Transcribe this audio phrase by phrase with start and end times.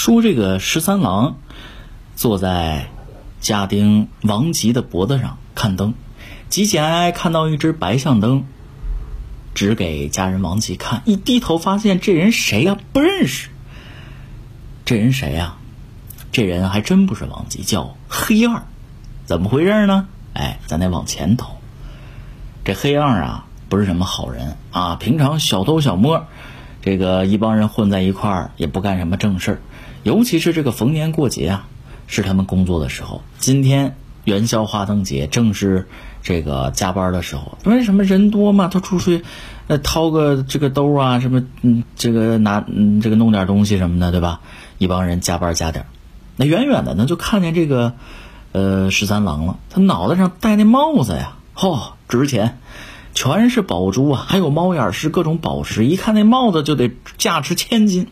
[0.00, 1.36] 说这个十三郎
[2.16, 2.88] 坐在
[3.42, 5.92] 家丁王吉的脖子上看灯，
[6.48, 8.44] 急急哀哀看到一只白象灯，
[9.54, 12.78] 指给家人王吉看，一低头发现这人谁呀？
[12.94, 13.50] 不认识。
[14.86, 15.56] 这人谁呀？
[16.32, 18.62] 这人还真不是王吉，叫黑二。
[19.26, 20.08] 怎么回事呢？
[20.32, 21.56] 哎，咱得往前头。
[22.64, 26.26] 这黑二啊，不是什么好人啊，平常小偷小摸，
[26.82, 29.58] 这个一帮人混在一块儿，也不干什么正事儿。
[30.02, 31.66] 尤其是这个逢年过节啊，
[32.06, 33.22] 是他们工作的时候。
[33.38, 35.86] 今天元宵花灯节，正是
[36.22, 37.58] 这个加班的时候。
[37.64, 38.68] 为什么人多嘛？
[38.68, 39.22] 他出去，
[39.66, 44.40] 呃，掏个这个兜啊，什么，嗯，这个拿，嗯，这个弄点东西什么的，对吧？
[44.78, 45.84] 一帮人加班加点
[46.36, 47.92] 那远远的呢，就看见这个，
[48.52, 49.58] 呃，十三郎了。
[49.68, 52.58] 他脑袋上戴那帽子呀，嚯，值钱，
[53.14, 55.84] 全是宝珠啊，还有猫眼石，各种宝石。
[55.84, 58.06] 一看那帽子就得价值千金。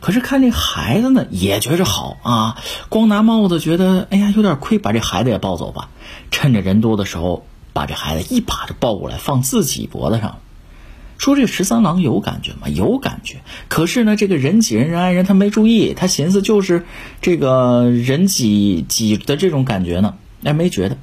[0.00, 2.56] 可是看这孩子呢，也觉着好啊，
[2.88, 5.90] 光拿帽子觉得，哎呀，有点亏，把这孩子也抱走吧。
[6.30, 10.38] 趁着人多的时候，把这孩子一把就抱过来，放自己脖子上。
[11.18, 12.68] 说这十三郎有感觉吗？
[12.68, 13.42] 有感觉。
[13.68, 16.86] 可是呢，这个人挤人，人挨人，他没注意，他寻思就是
[17.20, 20.96] 这个人挤挤的这种感觉呢，哎，没觉得。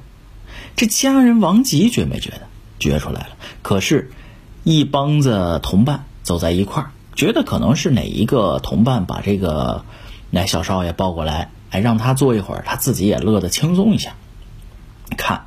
[0.78, 2.42] 这家人王吉觉没觉得？
[2.78, 3.30] 觉出来了。
[3.62, 4.12] 可是，
[4.62, 9.84] 一帮子同伴走在一块儿，觉得可能是哪一个同伴把这个
[10.30, 14.12] 那小少爷抱过来，哎，让他坐一会儿，他自己也乐得轻松一下。
[15.16, 15.46] 看，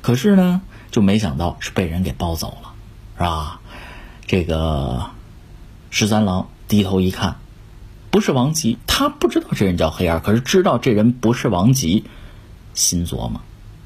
[0.00, 2.70] 可是呢，就没想到是被人给抱走了，
[3.16, 3.60] 是吧？
[4.28, 5.06] 这个
[5.90, 7.38] 十三郎低头一看，
[8.12, 12.04] 不是王吉，他不知道这人叫黑二，可是知道这人不是王吉，
[12.74, 13.40] 心琢磨，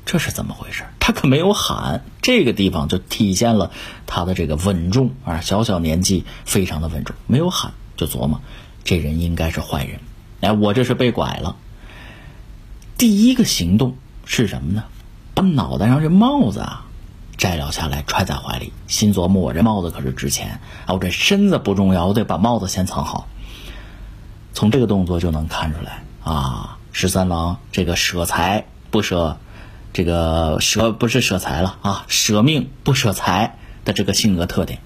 [0.05, 0.85] 这是怎么回事？
[1.01, 3.71] 他可没有喊，这个地方就体现了
[4.07, 8.41] 他的这个稳重啊，小小年纪非常的稳重，没有喊就琢磨，
[8.85, 10.01] 这人应该是坏人。
[10.41, 11.57] 哎，我这是被拐了。
[12.99, 14.85] 第一个行动是什么呢？
[15.35, 16.81] 把脑袋上这帽子啊。
[17.37, 20.95] 摘了下来，揣在怀里，心琢磨：我这帽子可是值钱啊！
[20.95, 23.27] 我这身子不重要，我得把帽子先藏好。
[24.53, 29.37] 从这个动作就能看出来啊，十三郎这个舍财不舍，
[29.95, 33.57] 这个舍不是舍财了啊，舍命不舍财
[33.87, 34.81] 的这个性格特点。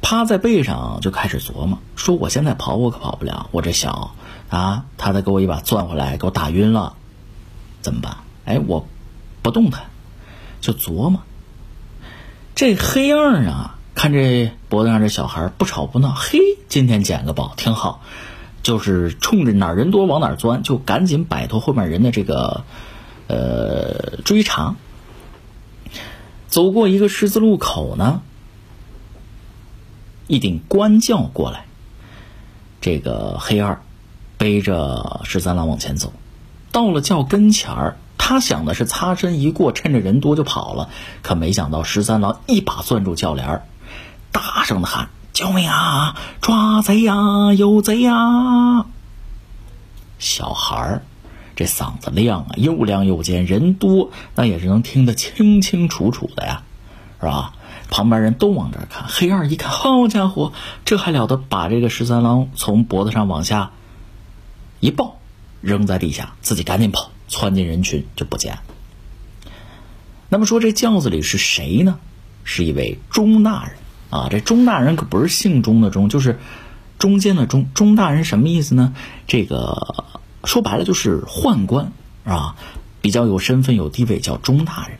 [0.00, 4.14] 趴在背上就开始琢磨，说我现在跑我可跑不了，我这小
[4.48, 6.94] 啊，他再给我一把攥回来，给我打晕了，
[7.82, 8.16] 怎么办？
[8.46, 8.88] 哎，我
[9.42, 9.84] 不动弹。
[10.62, 11.20] 就琢磨，
[12.54, 16.38] 这黑二啊，看这脖子上这小孩不吵不闹，嘿，
[16.70, 18.00] 今天捡个宝挺好，
[18.64, 22.64] 就是冲着哪儿人多往哪儿钻，就赶紧摆脱后面人的这个
[23.28, 24.74] 呃追查。
[26.48, 28.22] 走过一个十字路口呢，
[30.26, 31.66] 一顶官轿过来，
[32.80, 33.82] 这个黑二
[34.38, 36.12] 背着十三郎往前走，
[36.72, 37.96] 到了轿跟前儿。
[38.16, 40.88] 他想的是擦身一过，趁着人多就跑了，
[41.20, 43.64] 可没想到十三郎一把攥住轿帘
[44.32, 46.16] 大声的喊：“救命啊！
[46.40, 47.52] 抓贼呀！
[47.54, 48.86] 有贼呀！”
[50.18, 51.02] 小孩儿
[51.56, 56.62] 这嗓子亮啊，又亮又尖，人多那也是能听得清清楚楚的呀，
[57.20, 57.52] 是吧？
[57.90, 60.52] 旁边人都往这看，黑二一看，好家伙，
[60.84, 61.36] 这还了得！
[61.36, 63.72] 把这个十三郎从脖子上往下
[64.80, 65.18] 一抱，
[65.60, 67.10] 扔在地下，自己赶紧跑。
[67.26, 68.62] 窜进人群就不见了。
[70.28, 71.98] 那么说这轿子里是谁呢？
[72.44, 73.74] 是一位钟大人
[74.14, 74.28] 啊！
[74.30, 76.38] 这钟大人可不是姓钟的钟，就是
[77.00, 77.66] 中间的钟。
[77.74, 78.94] 钟大人什么意思呢？
[79.26, 80.06] 这个
[80.44, 81.90] 说白了就是宦官
[82.24, 82.54] 啊，
[83.00, 84.98] 比较有身份有地位，叫钟大人。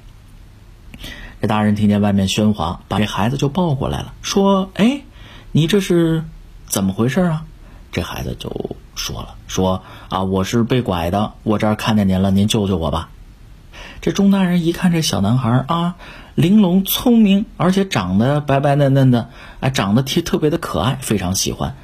[1.41, 5.03] 这大人听见外面喧哗，把这孩子就抱过来了，说：“哎，
[5.53, 6.25] 你这是
[6.67, 7.45] 怎么回事啊？”
[7.93, 8.77] 这孩子就。
[8.97, 13.09] 说了说啊，我是被拐的，我这儿看见您了，您救救我吧。
[14.01, 15.97] 这钟大人一看这小男孩啊，
[16.35, 19.31] 玲珑聪明，而且长得白白嫩嫩的，
[19.61, 21.77] 哎，长得特特别的可爱，非常喜欢。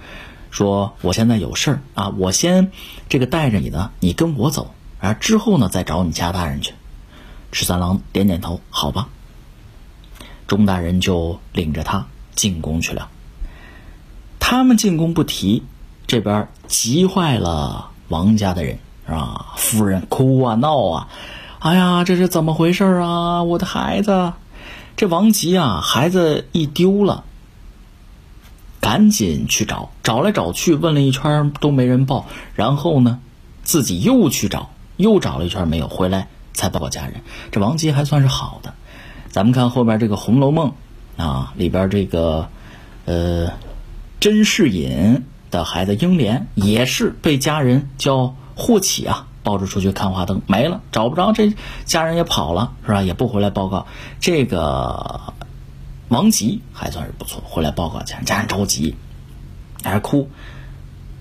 [0.50, 2.72] 说我现在有事儿啊，我先
[3.08, 6.74] 这个带着你呢，你跟我走，啊，之后呢再找你家大人去。
[7.52, 9.08] 十三郎点点头，好吧。
[10.46, 13.08] 钟大人就领着他进宫去了。
[14.40, 15.62] 他们进宫不提。
[16.08, 19.52] 这边急坏了王家的人是吧？
[19.56, 21.08] 夫人哭啊闹啊，
[21.60, 23.44] 哎呀，这是怎么回事啊？
[23.44, 24.32] 我的孩子，
[24.96, 27.24] 这王吉啊，孩子一丢了，
[28.80, 33.18] 赶紧去找，找来找去，问了一圈都没人报，然后呢，
[33.62, 37.22] 自己又去找，又找了一圈没有，回来才报告家人。
[37.50, 38.74] 这王吉还算是好的。
[39.28, 40.72] 咱们看后边这个《红楼梦》
[41.22, 42.48] 啊，里边这个
[43.04, 43.52] 呃。
[44.20, 51.52] 甄士隐的孩子英莲也是被家人叫霍启啊抱着出去看花灯，没了，找不着，这
[51.84, 53.02] 家人也跑了，是吧？
[53.02, 53.88] 也不回来报告。
[54.20, 55.34] 这个
[56.06, 58.94] 王吉还算是不错，回来报告家家人着急，
[59.82, 60.30] 还哭。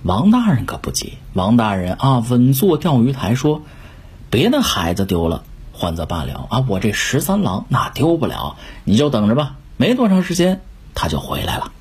[0.04, 3.64] 王大人可不急，王大人啊，稳坐钓鱼台说
[4.30, 5.42] ：“别的孩子丢了，
[5.74, 10.62] 还则罢了啊，我这十三郎那丢不了，你就等着吧，没多长时间
[10.94, 11.72] 他就回来了。”